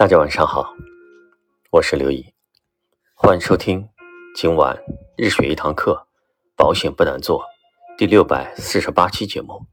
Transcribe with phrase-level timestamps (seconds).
[0.00, 0.74] 大家晚上好，
[1.72, 2.32] 我是刘毅，
[3.14, 3.86] 欢迎收听
[4.34, 4.82] 今晚
[5.14, 6.06] 日学一堂课，
[6.56, 7.44] 保险不难做
[7.98, 9.66] 第六百四十八期节目。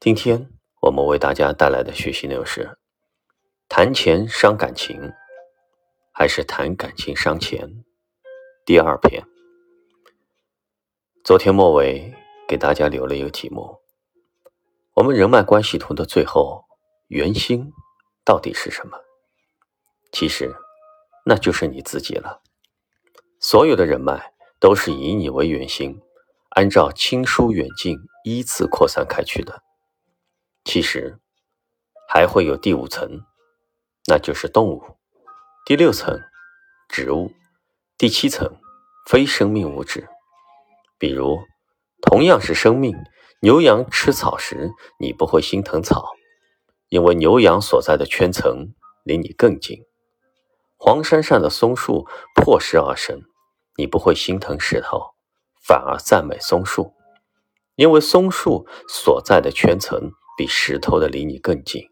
[0.00, 0.50] 今天
[0.80, 2.76] 我们为大家带来的学习内容是：
[3.68, 5.12] 谈钱伤感情，
[6.10, 7.84] 还是谈感情伤钱？
[8.66, 9.22] 第二篇。
[11.22, 12.12] 昨天末尾
[12.48, 13.78] 给大家留了一个题目：
[14.94, 16.64] 我们人脉关系图的最后
[17.06, 17.70] 圆心
[18.24, 18.98] 到底是什么？
[20.12, 20.54] 其实，
[21.24, 22.42] 那就是你自己了。
[23.40, 26.00] 所有的人脉都是以你为圆心，
[26.50, 29.62] 按照亲疏远近依次扩散开去的。
[30.64, 31.18] 其实，
[32.06, 33.22] 还会有第五层，
[34.06, 34.98] 那就是动物；
[35.64, 36.20] 第六层，
[36.88, 37.32] 植物；
[37.96, 38.60] 第七层，
[39.06, 40.08] 非生命物质。
[40.98, 41.40] 比如，
[42.02, 42.94] 同样是生命，
[43.40, 46.12] 牛羊吃草时，你不会心疼草，
[46.90, 49.84] 因为牛羊所在的圈层离你更近。
[50.84, 53.22] 黄山上的松树破石而生，
[53.76, 55.14] 你不会心疼石头，
[55.64, 56.92] 反而赞美松树，
[57.76, 61.84] 因为松树所在的圈层比石头的离你更近。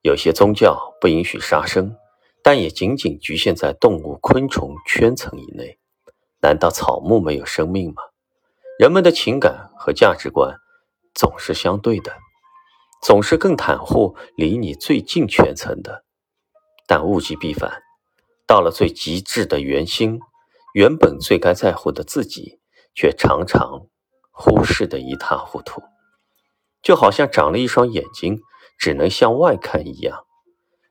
[0.00, 1.96] 有些宗教不允许杀生，
[2.44, 5.80] 但也仅仅局限在动物、昆虫圈层以内。
[6.40, 8.04] 难道草木没有生命吗？
[8.78, 10.56] 人们的情感和价值观
[11.16, 12.12] 总是相对的，
[13.02, 16.04] 总是更袒护离你最近圈层的。
[16.94, 17.82] 但物极必反，
[18.46, 20.20] 到了最极致的圆心，
[20.74, 22.60] 原本最该在乎的自己，
[22.94, 23.86] 却常常
[24.30, 25.82] 忽视的一塌糊涂，
[26.82, 28.42] 就好像长了一双眼睛，
[28.78, 30.26] 只能向外看一样，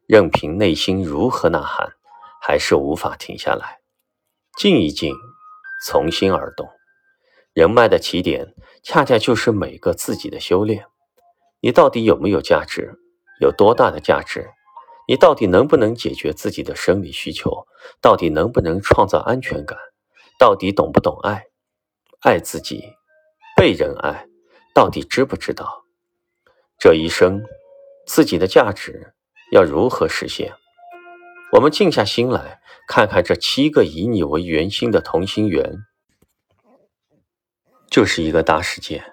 [0.07, 1.93] 任凭内心如何呐喊，
[2.41, 3.81] 还是无法停下来，
[4.57, 5.13] 静一静，
[5.85, 6.67] 从心而动。
[7.53, 10.87] 人脉的起点，恰恰就是每个自己的修炼。
[11.59, 12.97] 你到底有没有价值？
[13.39, 14.49] 有多大的价值？
[15.11, 17.67] 你到底能不能解决自己的生理需求？
[17.99, 19.77] 到底能不能创造安全感？
[20.39, 21.47] 到底懂不懂爱？
[22.21, 22.81] 爱自己，
[23.57, 24.25] 被人爱，
[24.73, 25.83] 到底知不知道？
[26.79, 27.43] 这一生，
[28.07, 29.13] 自己的价值
[29.51, 30.53] 要如何实现？
[31.51, 35.79] 我们静下心来看看这七个以你为圆心的同心圆，
[37.89, 39.03] 就是一个大世界。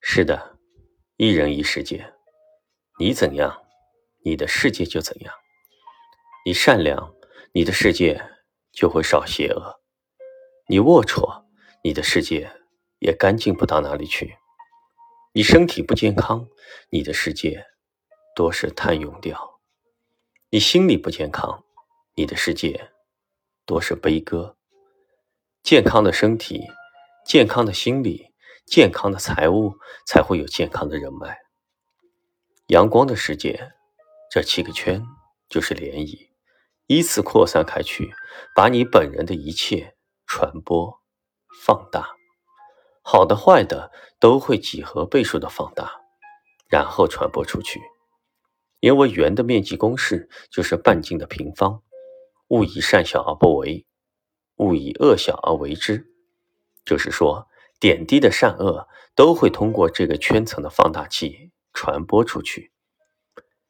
[0.00, 0.56] 是的，
[1.16, 2.14] 一人一世界，
[3.00, 3.60] 你怎样？
[4.28, 5.32] 你的世界就怎样，
[6.44, 7.14] 你善良，
[7.52, 8.22] 你的世界
[8.70, 9.80] 就会少邪恶；
[10.68, 11.46] 你龌龊，
[11.82, 12.52] 你的世界
[12.98, 14.26] 也干净不到哪里去；
[15.32, 16.46] 你身体不健康，
[16.90, 17.64] 你的世界
[18.36, 19.34] 多是贪用掉；
[20.50, 21.64] 你心理不健康，
[22.14, 22.90] 你的世界
[23.64, 24.58] 多是悲歌。
[25.62, 26.66] 健康的身体，
[27.24, 28.34] 健康的心理，
[28.66, 31.38] 健康的财务，才会有健康的人脉。
[32.66, 33.72] 阳光的世界。
[34.30, 35.02] 这七个圈
[35.48, 36.28] 就是涟漪，
[36.86, 38.12] 依次扩散开去，
[38.54, 39.94] 把你本人的一切
[40.26, 41.00] 传播、
[41.64, 42.14] 放大，
[43.02, 43.90] 好的、坏的
[44.20, 46.02] 都会几何倍数的放大，
[46.68, 47.80] 然后传播出去。
[48.80, 51.82] 因为圆的面积公式就是半径的平方，
[52.48, 53.86] 勿以善小而不为，
[54.56, 56.06] 勿以恶小而为之。
[56.84, 57.48] 就是说，
[57.80, 62.72] 点滴的善恶都会通过这个圈层的放大器传播出去。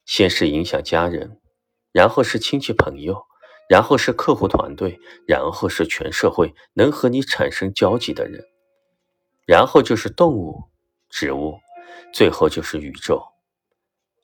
[0.08, 1.38] 先是影响家人，
[1.92, 3.26] 然后是亲戚朋友，
[3.68, 8.42] 然后是客户团队，然后是全社会能和你产生交集的人，
[9.46, 10.64] 然后就是动物、
[11.10, 11.58] 植物，
[12.10, 13.22] 最后就是宇宙。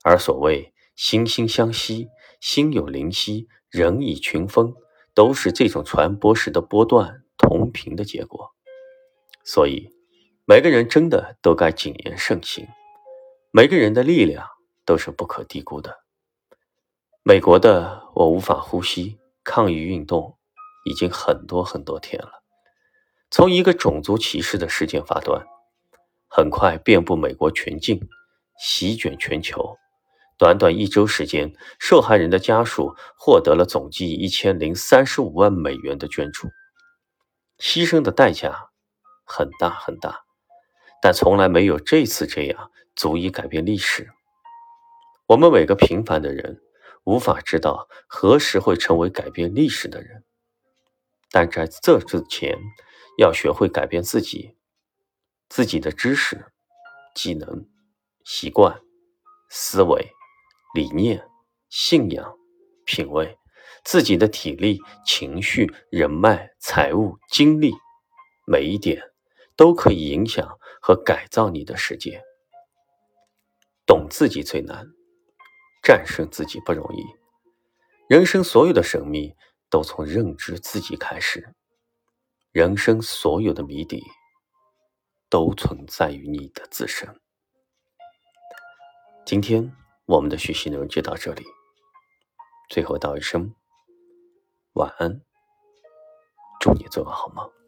[0.03, 2.09] 而所谓惺惺相惜、
[2.41, 4.73] 心有灵犀、人以群分，
[5.13, 8.55] 都是这种传播时的波段同频的结果。
[9.45, 9.91] 所以，
[10.47, 12.67] 每个人真的都该谨言慎行，
[13.51, 14.54] 每个人的力量。
[14.85, 15.99] 都是不可低估的。
[17.23, 20.37] 美国的“我无法呼吸”抗议运动
[20.85, 22.43] 已经很多很多天了，
[23.31, 25.45] 从一个种族歧视的事件发端，
[26.29, 28.09] 很快遍布美国全境，
[28.59, 29.77] 席卷全球。
[30.37, 36.49] 短短一周时间，受害人的家属获得了总计一千零三十五万美元的捐助。
[37.59, 38.71] 牺牲的代价
[39.25, 40.25] 很大很大，
[41.01, 44.11] 但从来没有这次这样足以改变历史。
[45.27, 46.61] 我们每个平凡的人，
[47.05, 50.23] 无法知道何时会成为改变历史的人，
[51.31, 52.59] 但在这之前，
[53.17, 54.55] 要学会改变自己，
[55.49, 56.53] 自己的知识、
[57.15, 57.67] 技能、
[58.23, 58.83] 习惯、
[59.49, 60.13] 思维、
[60.75, 61.27] 理念、
[61.71, 62.37] 信仰、
[62.85, 63.39] 品味，
[63.83, 67.73] 自己的体力、情绪、人脉、财务、精力，
[68.47, 69.03] 每一点
[69.57, 72.23] 都可以影响和改造你的世界。
[73.87, 74.87] 懂自己最难。
[75.85, 77.05] 战胜自己不容易。
[78.09, 79.37] 人生所有的神秘
[79.69, 81.55] 都从认知自己开始，
[82.53, 84.03] 人生所有的谜底
[85.29, 87.21] 都存在于你的自身。
[89.27, 89.77] 今天
[90.07, 91.45] 我们的学习内容就到这里，
[92.71, 93.55] 最后道一声
[94.73, 95.21] 晚安，
[96.61, 97.64] 祝你做个好梦。